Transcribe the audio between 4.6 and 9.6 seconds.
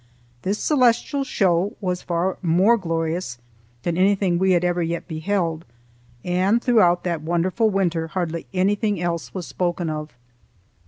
ever yet beheld, and throughout that wonderful winter hardly anything else was